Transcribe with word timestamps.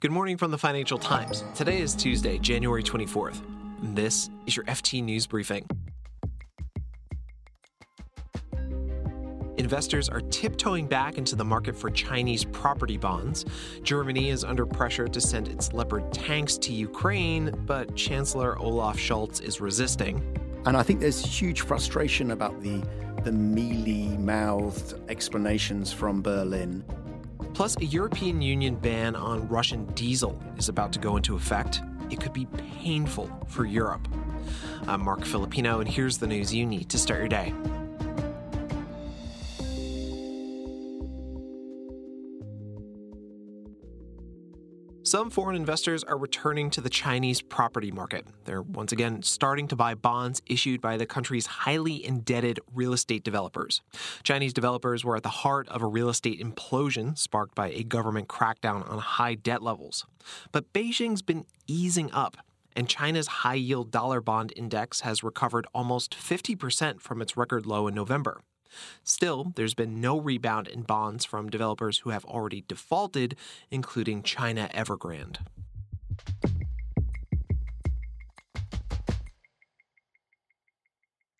Good 0.00 0.10
morning 0.10 0.36
from 0.36 0.50
the 0.50 0.58
Financial 0.58 0.98
Times. 0.98 1.42
Today 1.54 1.80
is 1.80 1.94
Tuesday, 1.94 2.36
January 2.36 2.82
24th. 2.82 3.40
This 3.94 4.28
is 4.44 4.54
your 4.54 4.66
FT 4.66 5.02
News 5.02 5.26
Briefing. 5.26 5.66
Investors 9.56 10.10
are 10.10 10.20
tiptoeing 10.20 10.86
back 10.86 11.16
into 11.16 11.34
the 11.34 11.46
market 11.46 11.74
for 11.74 11.88
Chinese 11.88 12.44
property 12.44 12.98
bonds. 12.98 13.46
Germany 13.82 14.28
is 14.28 14.44
under 14.44 14.66
pressure 14.66 15.08
to 15.08 15.18
send 15.18 15.48
its 15.48 15.72
Leopard 15.72 16.12
tanks 16.12 16.58
to 16.58 16.74
Ukraine, 16.74 17.50
but 17.64 17.96
Chancellor 17.96 18.58
Olaf 18.58 18.98
Scholz 18.98 19.40
is 19.40 19.62
resisting. 19.62 20.22
And 20.66 20.76
I 20.76 20.82
think 20.82 21.00
there's 21.00 21.24
huge 21.24 21.62
frustration 21.62 22.32
about 22.32 22.60
the, 22.60 22.86
the 23.24 23.32
mealy 23.32 24.14
mouthed 24.18 24.92
explanations 25.08 25.90
from 25.90 26.20
Berlin. 26.20 26.84
Plus, 27.56 27.74
a 27.78 27.86
European 27.86 28.42
Union 28.42 28.74
ban 28.74 29.16
on 29.16 29.48
Russian 29.48 29.86
diesel 29.94 30.38
is 30.58 30.68
about 30.68 30.92
to 30.92 30.98
go 30.98 31.16
into 31.16 31.36
effect. 31.36 31.80
It 32.10 32.20
could 32.20 32.34
be 32.34 32.44
painful 32.82 33.30
for 33.48 33.64
Europe. 33.64 34.06
I'm 34.86 35.02
Marc 35.02 35.24
Filippino, 35.24 35.80
and 35.80 35.88
here's 35.88 36.18
the 36.18 36.26
news 36.26 36.54
you 36.54 36.66
need 36.66 36.90
to 36.90 36.98
start 36.98 37.18
your 37.18 37.28
day. 37.28 37.54
Some 45.16 45.30
foreign 45.30 45.56
investors 45.56 46.04
are 46.04 46.18
returning 46.18 46.68
to 46.68 46.82
the 46.82 46.90
Chinese 46.90 47.40
property 47.40 47.90
market. 47.90 48.26
They're 48.44 48.60
once 48.60 48.92
again 48.92 49.22
starting 49.22 49.66
to 49.68 49.74
buy 49.74 49.94
bonds 49.94 50.42
issued 50.44 50.82
by 50.82 50.98
the 50.98 51.06
country's 51.06 51.46
highly 51.46 52.04
indebted 52.04 52.60
real 52.74 52.92
estate 52.92 53.24
developers. 53.24 53.80
Chinese 54.24 54.52
developers 54.52 55.06
were 55.06 55.16
at 55.16 55.22
the 55.22 55.30
heart 55.30 55.68
of 55.68 55.80
a 55.80 55.86
real 55.86 56.10
estate 56.10 56.38
implosion 56.38 57.16
sparked 57.16 57.54
by 57.54 57.70
a 57.70 57.82
government 57.82 58.28
crackdown 58.28 58.86
on 58.90 58.98
high 58.98 59.36
debt 59.36 59.62
levels. 59.62 60.04
But 60.52 60.70
Beijing's 60.74 61.22
been 61.22 61.46
easing 61.66 62.12
up 62.12 62.36
and 62.76 62.86
China's 62.86 63.26
high 63.26 63.54
yield 63.54 63.90
dollar 63.90 64.20
bond 64.20 64.52
index 64.54 65.00
has 65.00 65.24
recovered 65.24 65.66
almost 65.74 66.14
50% 66.14 67.00
from 67.00 67.22
its 67.22 67.38
record 67.38 67.64
low 67.64 67.88
in 67.88 67.94
November. 67.94 68.42
Still, 69.04 69.52
there's 69.56 69.74
been 69.74 70.00
no 70.00 70.18
rebound 70.18 70.68
in 70.68 70.82
bonds 70.82 71.24
from 71.24 71.50
developers 71.50 71.98
who 71.98 72.10
have 72.10 72.24
already 72.24 72.64
defaulted, 72.66 73.36
including 73.70 74.22
China 74.22 74.68
Evergrande. 74.74 75.38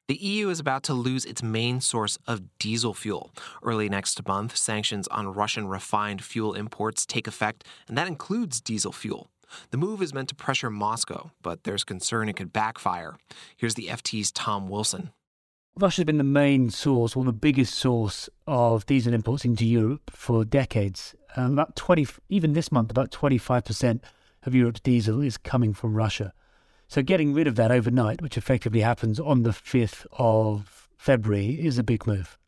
The 0.09 0.15
EU 0.15 0.51
is 0.51 0.61
about 0.61 0.85
to 0.85 0.95
lose 0.95 1.25
its 1.25 1.43
main 1.43 1.81
source 1.81 2.17
of 2.29 2.57
diesel 2.61 2.95
fuel. 2.95 3.33
Early 3.61 3.89
next 3.89 4.25
month, 4.27 4.57
sanctions 4.57 5.09
on 5.09 5.33
Russian 5.33 5.67
refined 5.67 6.23
fuel 6.23 6.55
imports 6.55 7.05
take 7.05 7.27
effect, 7.27 7.65
and 7.89 7.99
that 7.99 8.07
includes 8.07 8.61
diesel 8.61 8.93
fuel. 8.93 9.31
The 9.71 9.79
move 9.79 10.01
is 10.01 10.15
meant 10.15 10.29
to 10.29 10.37
pressure 10.37 10.71
Moscow, 10.71 11.33
but 11.43 11.65
there's 11.65 11.83
concern 11.83 12.29
it 12.29 12.37
could 12.37 12.53
backfire. 12.53 13.17
Here's 13.57 13.75
the 13.75 13.89
FT's 13.89 14.31
Tom 14.31 14.69
Wilson. 14.69 15.11
Russia's 15.79 16.05
been 16.05 16.17
the 16.17 16.25
main 16.25 16.71
source, 16.71 17.15
one 17.15 17.27
of 17.27 17.35
the 17.35 17.39
biggest 17.39 17.75
source 17.75 18.31
of 18.47 18.87
diesel 18.87 19.13
imports 19.13 19.45
into 19.45 19.67
Europe 19.67 20.11
for 20.11 20.43
decades. 20.43 21.15
Um, 21.37 21.53
about 21.53 21.77
20, 21.77 22.07
even 22.31 22.55
this 22.55 22.73
month, 22.73 22.91
about 22.91 23.11
25% 23.11 24.01
of 24.45 24.55
Europe's 24.55 24.81
diesel 24.81 25.21
is 25.21 25.37
coming 25.37 25.75
from 25.75 25.95
Russia. 25.95 26.33
So 26.89 27.03
getting 27.03 27.35
rid 27.35 27.47
of 27.47 27.57
that 27.57 27.71
overnight, 27.71 28.23
which 28.23 28.39
effectively 28.39 28.81
happens 28.81 29.21
on 29.21 29.43
the 29.43 29.51
5th 29.51 30.07
of 30.13 30.89
February, 30.97 31.67
is 31.67 31.77
a 31.77 31.83
big 31.83 32.07
move. 32.07 32.39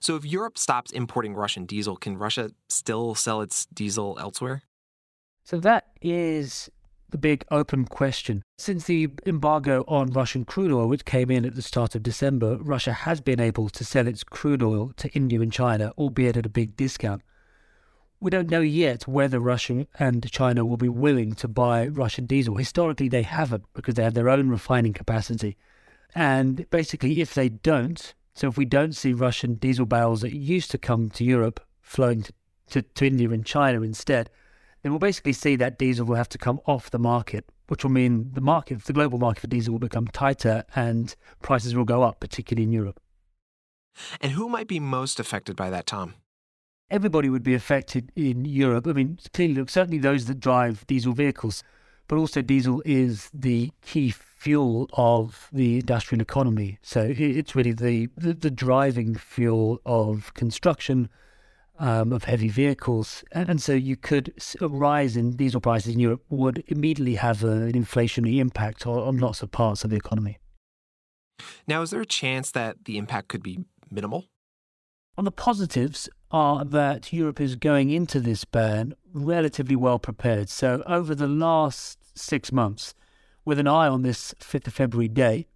So 0.00 0.16
if 0.16 0.24
Europe 0.24 0.56
stops 0.56 0.90
importing 0.90 1.34
Russian 1.34 1.66
diesel, 1.66 1.96
can 1.96 2.16
Russia 2.16 2.52
still 2.68 3.14
sell 3.14 3.42
its 3.42 3.66
diesel 3.66 4.16
elsewhere? 4.18 4.62
So 5.44 5.58
that 5.60 5.88
is 6.00 6.70
the 7.10 7.18
big 7.18 7.44
open 7.50 7.84
question. 7.84 8.42
Since 8.58 8.84
the 8.84 9.08
embargo 9.26 9.84
on 9.88 10.10
Russian 10.10 10.44
crude 10.44 10.72
oil, 10.72 10.88
which 10.88 11.04
came 11.04 11.30
in 11.30 11.44
at 11.44 11.54
the 11.54 11.62
start 11.62 11.94
of 11.94 12.02
December, 12.02 12.56
Russia 12.56 12.92
has 12.92 13.20
been 13.20 13.40
able 13.40 13.68
to 13.70 13.84
sell 13.84 14.06
its 14.06 14.24
crude 14.24 14.62
oil 14.62 14.92
to 14.96 15.08
India 15.10 15.40
and 15.40 15.52
China, 15.52 15.92
albeit 15.96 16.36
at 16.36 16.46
a 16.46 16.50
big 16.50 16.76
discount. 16.76 17.22
We 18.20 18.30
don't 18.30 18.50
know 18.50 18.60
yet 18.60 19.06
whether 19.06 19.38
Russia 19.38 19.86
and 19.98 20.28
China 20.30 20.64
will 20.64 20.76
be 20.76 20.88
willing 20.88 21.34
to 21.34 21.48
buy 21.48 21.86
Russian 21.86 22.26
diesel. 22.26 22.56
Historically, 22.56 23.08
they 23.08 23.22
haven't 23.22 23.64
because 23.74 23.94
they 23.94 24.02
have 24.02 24.14
their 24.14 24.28
own 24.28 24.48
refining 24.48 24.92
capacity. 24.92 25.56
And 26.14 26.68
basically, 26.70 27.20
if 27.20 27.34
they 27.34 27.48
don't, 27.48 28.14
so 28.34 28.48
if 28.48 28.56
we 28.56 28.64
don't 28.64 28.94
see 28.94 29.12
Russian 29.12 29.54
diesel 29.54 29.86
barrels 29.86 30.22
that 30.22 30.34
used 30.34 30.70
to 30.72 30.78
come 30.78 31.10
to 31.10 31.24
Europe 31.24 31.60
flowing 31.80 32.22
to, 32.22 32.32
to, 32.70 32.82
to 32.82 33.06
India 33.06 33.30
and 33.30 33.46
China 33.46 33.82
instead, 33.82 34.30
then 34.82 34.92
we'll 34.92 34.98
basically 34.98 35.32
see 35.32 35.56
that 35.56 35.78
diesel 35.78 36.06
will 36.06 36.16
have 36.16 36.28
to 36.30 36.38
come 36.38 36.60
off 36.66 36.90
the 36.90 36.98
market, 36.98 37.50
which 37.68 37.84
will 37.84 37.90
mean 37.90 38.30
the 38.32 38.40
market, 38.40 38.84
the 38.84 38.92
global 38.92 39.18
market 39.18 39.40
for 39.40 39.46
diesel 39.46 39.72
will 39.72 39.78
become 39.78 40.06
tighter 40.08 40.64
and 40.74 41.14
prices 41.42 41.74
will 41.74 41.84
go 41.84 42.02
up, 42.02 42.20
particularly 42.20 42.64
in 42.64 42.72
Europe. 42.72 43.00
And 44.20 44.32
who 44.32 44.48
might 44.48 44.68
be 44.68 44.80
most 44.80 45.18
affected 45.18 45.56
by 45.56 45.70
that, 45.70 45.86
Tom? 45.86 46.14
Everybody 46.90 47.28
would 47.28 47.42
be 47.42 47.54
affected 47.54 48.12
in 48.16 48.44
Europe. 48.44 48.86
I 48.86 48.92
mean, 48.92 49.18
clearly, 49.34 49.64
certainly 49.68 49.98
those 49.98 50.26
that 50.26 50.40
drive 50.40 50.86
diesel 50.86 51.12
vehicles, 51.12 51.62
but 52.06 52.16
also 52.16 52.40
diesel 52.40 52.82
is 52.86 53.30
the 53.34 53.72
key 53.82 54.10
fuel 54.10 54.88
of 54.94 55.48
the 55.52 55.80
industrial 55.80 56.22
economy. 56.22 56.78
So 56.82 57.12
it's 57.14 57.54
really 57.54 57.72
the, 57.72 58.08
the, 58.16 58.32
the 58.32 58.50
driving 58.50 59.16
fuel 59.16 59.80
of 59.84 60.32
construction, 60.34 61.10
um, 61.78 62.12
of 62.12 62.24
heavy 62.24 62.48
vehicles. 62.48 63.24
And, 63.32 63.48
and, 63.48 63.62
so 63.62 63.72
you 63.72 63.96
could, 63.96 64.34
a 64.60 64.68
rise 64.68 65.16
in 65.16 65.36
diesel 65.36 65.60
prices 65.60 65.94
in 65.94 66.00
Europe 66.00 66.22
would 66.28 66.64
immediately 66.66 67.14
have 67.16 67.44
a, 67.44 67.48
an 67.50 67.72
inflationary 67.72 68.38
impact 68.38 68.86
on, 68.86 68.98
on 68.98 69.18
lots 69.18 69.42
of 69.42 69.50
parts 69.50 69.84
of 69.84 69.90
the 69.90 69.96
economy. 69.96 70.38
Now, 71.66 71.82
is 71.82 71.90
there 71.90 72.00
a 72.00 72.06
chance 72.06 72.50
that 72.52 72.84
the 72.84 72.98
impact 72.98 73.28
could 73.28 73.42
be 73.42 73.60
minimal? 73.90 74.26
On 75.16 75.24
the 75.24 75.32
positives 75.32 76.08
are 76.30 76.64
that 76.64 77.12
Europe 77.12 77.40
is 77.40 77.56
going 77.56 77.90
into 77.90 78.20
this 78.20 78.44
ban 78.44 78.94
relatively 79.12 79.76
well 79.76 79.98
prepared. 79.98 80.48
So 80.48 80.82
over 80.86 81.14
the 81.14 81.26
last 81.26 82.16
six 82.16 82.52
months, 82.52 82.94
with 83.44 83.58
an 83.58 83.66
eye 83.66 83.88
on 83.88 84.02
this 84.02 84.34
5th 84.40 84.66
of 84.66 84.74
February 84.74 85.08
date, 85.08 85.48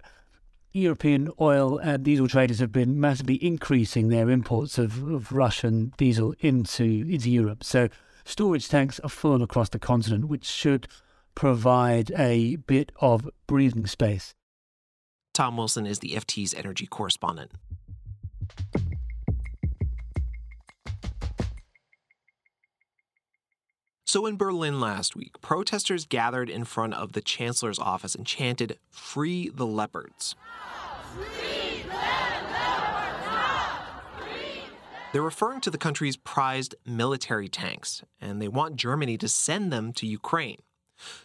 European 0.73 1.31
oil 1.41 1.79
and 1.79 2.03
diesel 2.03 2.29
traders 2.29 2.59
have 2.59 2.73
been 2.73 2.99
massively 2.99 3.43
increasing 3.45 4.09
their 4.09 4.31
imports 4.31 4.79
of, 4.79 5.07
of 5.09 5.33
Russian 5.33 5.93
diesel 5.97 6.35
into, 6.41 6.85
into 7.09 7.31
Europe. 7.31 7.63
So 7.63 7.89
storage 8.25 8.69
tanks 8.69 8.99
are 9.01 9.09
full 9.09 9.43
across 9.43 9.69
the 9.69 9.79
continent, 9.79 10.29
which 10.29 10.45
should 10.45 10.89
provide 11.35 12.11
a 12.13 12.57
bit 12.57 12.93
of 13.01 13.29
breathing 13.47 13.87
space. 13.87 14.35
Tom 15.35 15.57
Wilson 15.57 15.87
is 15.87 16.01
the 16.01 16.15
FT's 16.15 16.55
energy 16.55 16.87
correspondent. 16.87 17.53
So, 24.13 24.27
in 24.27 24.37
Berlin 24.37 24.79
last 24.79 25.17
week, 25.17 25.41
protesters 25.41 26.05
gathered 26.05 26.51
in 26.51 26.65
front 26.65 26.93
of 26.93 27.13
the 27.13 27.23
chancellor's 27.23 27.79
office 27.79 28.15
and 28.15 28.27
chanted, 28.27 28.79
Free 28.91 29.49
the 29.49 29.65
Leopards. 29.65 30.35
They're 35.15 35.23
referring 35.23 35.63
to 35.63 35.71
the 35.71 35.79
country's 35.79 36.19
prized 36.19 36.75
military 36.85 37.49
tanks, 37.49 38.03
and 38.21 38.43
they 38.43 38.49
want 38.49 38.77
Germany 38.77 39.17
to 39.17 39.29
send 39.29 39.73
them 39.73 39.95
to 39.95 40.07
Ukraine. 40.07 40.61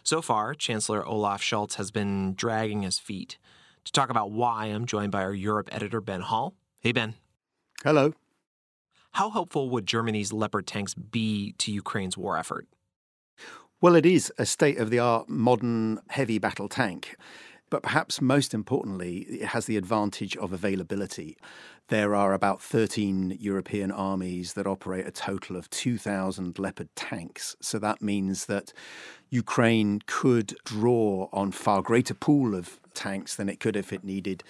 So 0.02 0.22
far, 0.22 0.54
Chancellor 0.54 1.06
Olaf 1.06 1.42
Scholz 1.42 1.74
has 1.74 1.90
been 1.90 2.32
dragging 2.36 2.80
his 2.80 2.98
feet. 2.98 3.36
To 3.84 3.92
talk 3.92 4.08
about 4.08 4.30
why, 4.30 4.64
I'm 4.64 4.86
joined 4.86 5.12
by 5.12 5.24
our 5.24 5.34
Europe 5.34 5.68
editor, 5.70 6.00
Ben 6.00 6.22
Hall. 6.22 6.54
Hey, 6.80 6.92
Ben. 6.92 7.16
Hello. 7.84 8.14
How 9.10 9.28
helpful 9.28 9.68
would 9.68 9.84
Germany's 9.84 10.32
Leopard 10.32 10.66
tanks 10.66 10.94
be 10.94 11.52
to 11.58 11.70
Ukraine's 11.70 12.16
war 12.16 12.38
effort? 12.38 12.66
Well, 13.80 13.94
it 13.94 14.04
is 14.04 14.32
a 14.38 14.44
state 14.44 14.78
of 14.78 14.90
the 14.90 14.98
art 14.98 15.28
modern 15.28 16.00
heavy 16.08 16.38
battle 16.38 16.68
tank. 16.68 17.16
But 17.70 17.84
perhaps 17.84 18.20
most 18.20 18.52
importantly, 18.52 19.18
it 19.18 19.48
has 19.48 19.66
the 19.66 19.76
advantage 19.76 20.36
of 20.36 20.52
availability. 20.52 21.36
There 21.86 22.16
are 22.16 22.32
about 22.32 22.60
13 22.60 23.36
European 23.38 23.92
armies 23.92 24.54
that 24.54 24.66
operate 24.66 25.06
a 25.06 25.12
total 25.12 25.54
of 25.54 25.70
2,000 25.70 26.58
Leopard 26.58 26.88
tanks. 26.96 27.54
So 27.60 27.78
that 27.78 28.02
means 28.02 28.46
that 28.46 28.72
Ukraine 29.30 30.00
could 30.06 30.56
draw 30.64 31.28
on 31.32 31.52
far 31.52 31.80
greater 31.80 32.14
pool 32.14 32.56
of 32.56 32.80
tanks 32.94 33.36
than 33.36 33.48
it 33.48 33.60
could 33.60 33.76
if 33.76 33.92
it 33.92 34.02
needed 34.02 34.42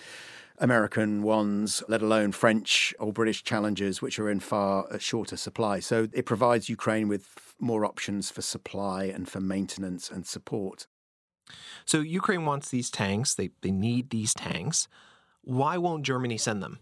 American 0.60 1.22
ones, 1.22 1.82
let 1.88 2.02
alone 2.02 2.32
French 2.32 2.94
or 2.98 3.12
British 3.12 3.42
challengers, 3.42 4.02
which 4.02 4.18
are 4.18 4.30
in 4.30 4.40
far 4.40 4.98
shorter 4.98 5.36
supply. 5.36 5.80
So 5.80 6.08
it 6.12 6.26
provides 6.26 6.68
Ukraine 6.68 7.08
with 7.08 7.54
more 7.60 7.84
options 7.84 8.30
for 8.30 8.42
supply 8.42 9.04
and 9.04 9.28
for 9.28 9.40
maintenance 9.40 10.10
and 10.10 10.26
support. 10.26 10.86
So 11.84 12.00
Ukraine 12.00 12.44
wants 12.44 12.68
these 12.70 12.90
tanks, 12.90 13.34
they, 13.34 13.50
they 13.62 13.70
need 13.70 14.10
these 14.10 14.34
tanks. 14.34 14.88
Why 15.42 15.78
won't 15.78 16.04
Germany 16.04 16.36
send 16.36 16.62
them? 16.62 16.80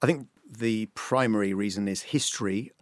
I 0.00 0.06
think 0.06 0.28
the 0.50 0.86
primary 0.94 1.52
reason 1.52 1.88
is 1.88 2.02
history. 2.02 2.72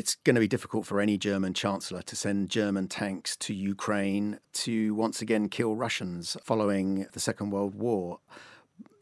It's 0.00 0.14
going 0.14 0.34
to 0.34 0.40
be 0.40 0.48
difficult 0.48 0.86
for 0.86 0.98
any 0.98 1.18
German 1.18 1.52
chancellor 1.52 2.00
to 2.00 2.16
send 2.16 2.48
German 2.48 2.88
tanks 2.88 3.36
to 3.36 3.52
Ukraine 3.52 4.38
to 4.54 4.94
once 4.94 5.20
again 5.20 5.50
kill 5.50 5.76
Russians 5.76 6.38
following 6.42 7.06
the 7.12 7.20
Second 7.20 7.50
World 7.50 7.74
War. 7.74 8.20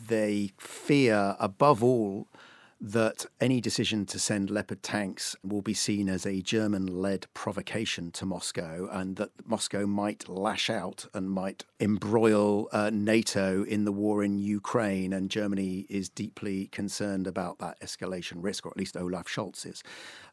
They 0.05 0.55
fear, 0.59 1.37
above 1.39 1.85
all, 1.85 2.27
that 2.81 3.27
any 3.41 3.61
decision 3.61 4.07
to 4.07 4.19
send 4.19 4.51
Leopard 4.51 4.83
tanks 4.83 5.35
will 5.43 5.63
be 5.63 5.75
seen 5.75 6.09
as 6.09 6.25
a 6.25 6.41
German 6.41 6.87
led 6.87 7.27
provocation 7.35 8.13
to 8.13 8.25
Moscow, 8.25 8.89
and 8.93 9.17
that 9.17 9.31
Moscow 9.45 9.85
might 9.87 10.29
lash 10.29 10.71
out 10.71 11.07
and 11.13 11.29
might 11.29 11.65
embroil 11.81 12.69
uh, 12.71 12.91
NATO 12.93 13.65
in 13.65 13.85
the 13.85 13.93
war 13.93 14.23
in 14.23 14.39
Ukraine. 14.39 15.13
And 15.13 15.31
Germany 15.31 15.87
is 15.89 16.09
deeply 16.09 16.67
concerned 16.69 17.27
about 17.27 17.59
that 17.59 17.81
escalation 17.81 18.45
risk, 18.45 18.65
or 18.65 18.71
at 18.71 18.77
least 18.77 18.97
Olaf 18.97 19.27
Scholz 19.27 19.67
is. 19.67 19.83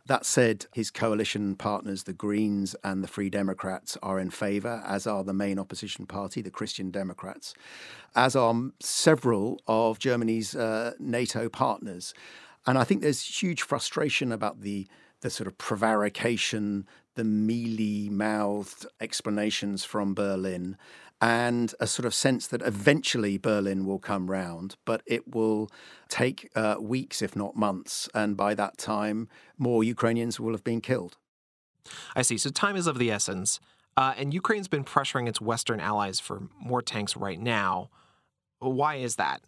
That 0.07 0.23
said, 0.23 0.67
his 0.71 0.91
coalition 0.91 1.55
partners, 1.55 2.03
the 2.03 2.13
Greens 2.13 2.75
and 2.83 3.03
the 3.03 3.07
Free 3.07 3.31
Democrats, 3.31 3.97
are 4.03 4.19
in 4.19 4.29
favour, 4.29 4.83
as 4.85 5.07
are 5.07 5.23
the 5.23 5.33
main 5.33 5.57
opposition 5.57 6.05
party, 6.05 6.43
the 6.43 6.51
Christian 6.51 6.91
Democrats, 6.91 7.55
as 8.15 8.35
are 8.35 8.53
several 8.79 9.59
of 9.67 9.97
Germany's 9.97 10.55
uh, 10.55 10.93
NATO 10.99 11.49
partners. 11.49 12.13
And 12.67 12.77
I 12.77 12.83
think 12.83 13.01
there's 13.01 13.41
huge 13.41 13.61
frustration 13.61 14.31
about 14.31 14.61
the 14.61 14.87
the 15.21 15.29
sort 15.29 15.47
of 15.47 15.57
prevarication, 15.57 16.85
the 17.15 17.23
mealy 17.23 18.09
mouthed 18.09 18.85
explanations 18.99 19.83
from 19.83 20.13
Berlin, 20.13 20.77
and 21.21 21.73
a 21.79 21.87
sort 21.87 22.05
of 22.05 22.13
sense 22.13 22.45
that 22.47 22.61
eventually 22.61 23.37
Berlin 23.37 23.85
will 23.85 23.97
come 23.97 24.29
round, 24.29 24.75
but 24.85 25.01
it 25.05 25.33
will 25.33 25.71
take 26.09 26.51
uh, 26.55 26.75
weeks, 26.79 27.21
if 27.21 27.35
not 27.35 27.55
months. 27.55 28.09
And 28.13 28.37
by 28.37 28.53
that 28.55 28.77
time, 28.77 29.29
more 29.57 29.83
Ukrainians 29.83 30.39
will 30.39 30.51
have 30.51 30.63
been 30.63 30.81
killed. 30.81 31.17
I 32.15 32.21
see. 32.21 32.37
So 32.37 32.49
time 32.49 32.75
is 32.75 32.85
of 32.85 32.99
the 32.99 33.11
essence. 33.11 33.59
Uh, 33.97 34.13
and 34.17 34.33
Ukraine's 34.33 34.67
been 34.67 34.83
pressuring 34.83 35.27
its 35.27 35.39
Western 35.39 35.79
allies 35.79 36.19
for 36.19 36.49
more 36.59 36.81
tanks 36.81 37.15
right 37.15 37.39
now. 37.39 37.89
Why 38.59 38.95
is 38.95 39.15
that? 39.15 39.41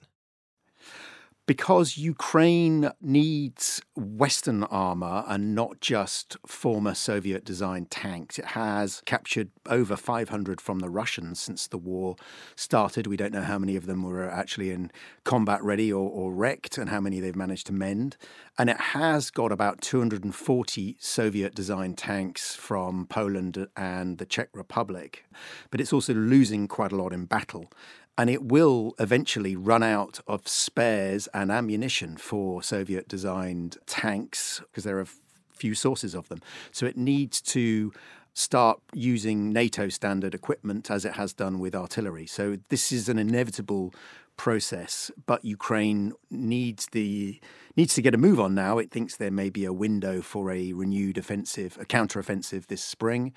Because 1.48 1.98
Ukraine 1.98 2.92
needs 3.02 3.82
Western 3.96 4.66
armour 4.66 5.24
and 5.28 5.56
not 5.56 5.80
just 5.80 6.36
former 6.46 6.94
Soviet 6.94 7.46
designed 7.46 7.90
tanks. 7.90 8.38
It 8.38 8.48
has 8.48 9.02
captured 9.06 9.50
over 9.66 9.96
500 9.96 10.60
from 10.60 10.80
the 10.80 10.90
Russians 10.90 11.40
since 11.40 11.66
the 11.66 11.78
war 11.78 12.18
started. 12.58 13.08
We 13.08 13.16
don't 13.16 13.32
know 13.32 13.44
how 13.44 13.58
many 13.58 13.78
of 13.78 13.86
them 13.86 14.04
were 14.04 14.30
actually 14.30 14.72
in 14.72 14.92
combat 15.24 15.64
ready 15.64 15.92
or, 15.92 16.10
or 16.10 16.34
wrecked 16.34 16.78
and 16.78 16.90
how 16.90 17.00
many 17.00 17.22
they've 17.22 17.34
managed 17.34 17.68
to 17.68 17.74
mend. 17.74 18.18
And 18.58 18.70
it 18.70 18.78
has 18.78 19.32
got 19.32 19.54
about 19.54 19.80
240 19.80 20.98
Soviet 21.00 21.56
designed 21.56 21.98
tanks 21.98 22.56
from 22.56 23.08
Poland 23.08 23.68
and 23.78 24.18
the 24.18 24.26
Czech 24.26 24.50
Republic. 24.54 25.24
But 25.72 25.80
it's 25.80 25.94
also 25.94 26.14
losing 26.14 26.68
quite 26.68 26.92
a 26.92 26.98
lot 26.98 27.14
in 27.14 27.24
battle 27.24 27.70
and 28.18 28.30
it 28.30 28.44
will 28.44 28.96
eventually 29.00 29.56
run 29.56 29.84
out 29.84 30.20
of 30.28 30.48
spares 30.48 31.28
and 31.34 31.52
ammunition 31.52 32.18
for 32.18 32.64
Soviet 32.64 33.08
designed 33.08 33.78
tanks 33.86 34.62
because 34.72 34.84
there 34.84 35.00
are 35.00 35.08
few 35.52 35.76
sources 35.76 36.16
of 36.16 36.28
them. 36.30 36.40
So 36.72 36.86
it 36.86 36.98
needs 36.98 37.42
to 37.42 37.94
start 38.34 38.80
using 38.94 39.52
NATO 39.52 39.90
standard 39.90 40.36
equipment 40.36 40.92
as 40.92 41.06
it 41.06 41.14
has 41.14 41.34
done 41.34 41.60
with 41.60 41.76
artillery. 41.76 42.28
So 42.28 42.58
this 42.70 42.92
is 42.92 43.10
an 43.10 43.18
inevitable 43.18 43.94
process, 44.36 45.10
but 45.26 45.44
Ukraine 45.44 46.14
needs 46.30 46.88
the 46.92 47.42
needs 47.76 47.96
to 47.96 48.02
get 48.04 48.14
a 48.14 48.18
move 48.18 48.40
on 48.40 48.54
now. 48.54 48.78
It 48.78 48.92
thinks 48.92 49.16
there 49.16 49.32
may 49.32 49.50
be 49.50 49.66
a 49.66 49.74
window 49.74 50.22
for 50.22 50.52
a 50.52 50.74
renewed 50.74 51.18
offensive, 51.18 51.78
a 51.82 51.86
counter-offensive 51.86 52.68
this 52.68 52.84
spring, 52.84 53.34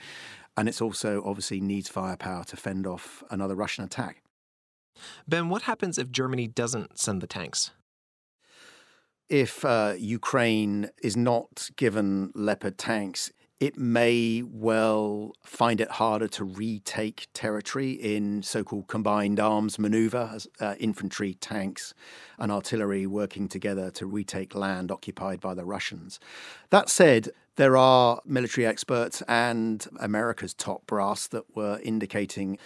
and 0.57 0.69
it's 0.69 0.83
also 0.83 1.23
obviously 1.25 1.61
needs 1.61 1.89
firepower 1.89 2.45
to 2.45 2.57
fend 2.57 2.87
off 2.87 3.25
another 3.31 3.55
Russian 3.55 3.85
attack. 3.85 4.23
Ben, 5.27 5.49
what 5.49 5.63
happens 5.63 5.99
if 5.99 6.11
Germany 6.11 6.47
doesn't 6.47 6.99
send 6.99 7.21
the 7.21 7.27
tanks? 7.27 7.71
If 9.29 9.65
uh, 9.65 9.95
Ukraine 9.97 10.91
is 11.03 11.17
not 11.17 11.71
given 11.77 12.33
Leopard 12.35 12.77
tanks, 12.79 13.31
it 13.61 13.77
may 13.77 14.43
well 14.43 15.33
find 15.45 15.83
it 15.83 15.91
harder 15.91 16.27
to 16.29 16.45
retake 16.45 17.29
territory 17.35 17.91
in 17.93 18.43
so 18.43 18.65
called 18.65 18.89
combined 18.89 19.39
arms 19.39 19.79
maneuver, 19.79 20.39
uh, 20.61 20.75
infantry, 20.81 21.35
tanks, 21.35 21.93
and 22.39 22.51
artillery 22.51 23.07
working 23.07 23.49
together 23.49 23.91
to 23.91 24.07
retake 24.07 24.55
land 24.55 24.91
occupied 24.91 25.41
by 25.41 25.53
the 25.53 25.67
Russians. 25.67 26.19
That 26.71 26.89
said, 26.89 27.29
there 27.57 27.77
are 27.77 28.23
military 28.25 28.67
experts 28.67 29.23
and 29.29 29.87
America's 30.01 30.55
top 30.55 30.87
brass 30.87 31.27
that 31.29 31.55
were 31.55 31.79
indicating 31.85 32.57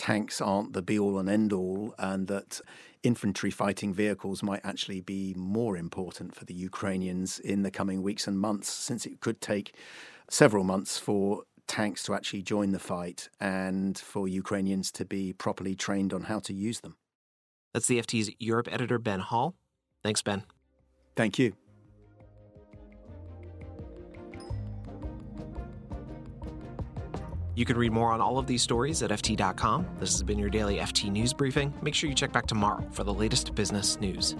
tanks 0.00 0.40
aren't 0.40 0.72
the 0.72 0.80
be 0.80 0.98
all 0.98 1.18
and 1.18 1.28
end 1.28 1.52
all, 1.52 1.94
and 1.98 2.26
that 2.28 2.62
infantry 3.02 3.50
fighting 3.50 3.92
vehicles 3.92 4.42
might 4.42 4.62
actually 4.64 5.02
be 5.02 5.34
more 5.36 5.76
important 5.76 6.34
for 6.34 6.46
the 6.46 6.54
Ukrainians 6.54 7.38
in 7.38 7.62
the 7.64 7.70
coming 7.70 8.00
weeks 8.00 8.26
and 8.26 8.40
months, 8.40 8.70
since 8.70 9.04
it 9.04 9.20
could 9.20 9.42
take 9.42 9.74
several 10.30 10.64
months 10.64 10.98
for 10.98 11.42
tanks 11.66 12.02
to 12.04 12.14
actually 12.14 12.40
join 12.40 12.72
the 12.72 12.78
fight 12.78 13.28
and 13.38 13.98
for 13.98 14.26
Ukrainians 14.26 14.90
to 14.92 15.04
be 15.04 15.34
properly 15.34 15.74
trained 15.74 16.14
on 16.14 16.22
how 16.22 16.38
to 16.38 16.54
use 16.54 16.80
them. 16.80 16.96
That's 17.74 17.86
the 17.86 17.98
FT's 17.98 18.30
Europe 18.38 18.68
editor, 18.72 18.98
Ben 18.98 19.20
Hall. 19.20 19.54
Thanks, 20.02 20.22
Ben. 20.22 20.44
Thank 21.14 21.38
you. 21.38 21.59
You 27.54 27.64
can 27.64 27.76
read 27.76 27.92
more 27.92 28.12
on 28.12 28.20
all 28.20 28.38
of 28.38 28.46
these 28.46 28.62
stories 28.62 29.02
at 29.02 29.10
FT.com. 29.10 29.86
This 29.98 30.12
has 30.12 30.22
been 30.22 30.38
your 30.38 30.50
daily 30.50 30.76
FT 30.76 31.10
News 31.10 31.32
Briefing. 31.32 31.74
Make 31.82 31.94
sure 31.94 32.08
you 32.08 32.14
check 32.14 32.32
back 32.32 32.46
tomorrow 32.46 32.86
for 32.92 33.04
the 33.04 33.12
latest 33.12 33.54
business 33.54 34.00
news. 34.00 34.36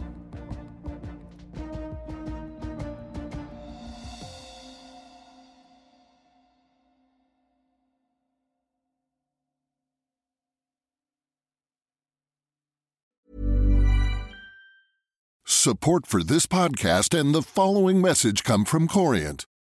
Support 15.45 16.07
for 16.07 16.23
this 16.23 16.47
podcast 16.47 17.19
and 17.19 17.35
the 17.35 17.43
following 17.43 18.01
message 18.01 18.45
come 18.45 18.65
from 18.65 18.89
Corient 18.89 19.45